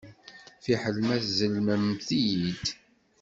Fiḥel 0.63 0.97
ma 1.07 1.17
tzellmemt-iyi-d. 1.23 2.65